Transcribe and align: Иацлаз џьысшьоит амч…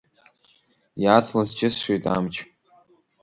Иацлаз 1.03 1.49
џьысшьоит 1.57 2.03
амч… 2.15 2.35